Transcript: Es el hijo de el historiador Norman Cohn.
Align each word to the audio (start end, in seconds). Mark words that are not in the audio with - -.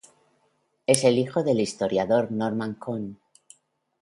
Es 0.87 1.03
el 1.03 1.19
hijo 1.19 1.43
de 1.43 1.51
el 1.51 1.59
historiador 1.61 2.31
Norman 2.31 2.73
Cohn. 2.73 3.19